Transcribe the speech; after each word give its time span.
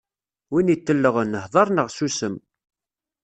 Win 0.51 0.73
itellɣen, 0.75 1.31
hdeṛ 1.43 1.67
neɣ 1.71 1.87
ssusem. 1.89 2.35